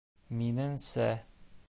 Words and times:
Минеңсә... 0.39 1.07